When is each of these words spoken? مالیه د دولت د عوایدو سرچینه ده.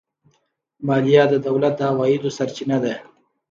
مالیه 0.87 1.23
د 1.29 1.33
دولت 1.47 1.73
د 1.77 1.81
عوایدو 1.91 2.29
سرچینه 2.37 2.77
ده. 2.83 2.93